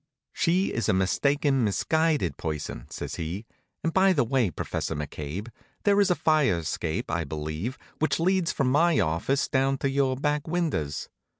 "She 0.33 0.73
is 0.73 0.89
a 0.89 0.93
mistaken, 0.97 1.63
misguided 1.63 2.35
person," 2.35 2.87
says 2.89 3.17
he. 3.17 3.45
"And 3.83 3.93
by 3.93 4.13
the 4.13 4.23
way, 4.23 4.49
Professor 4.49 4.95
McCabe, 4.95 5.49
there 5.83 6.01
is 6.01 6.09
a 6.09 6.15
fire 6.15 6.57
escape, 6.57 7.11
I 7.11 7.23
believe, 7.23 7.77
which 7.99 8.19
leads 8.19 8.51
from 8.51 8.71
my 8.71 8.99
office 8.99 9.47
down 9.47 9.77
to 9.77 9.89
your 9.91 10.15
back 10.17 10.47
windows. 10.47 11.07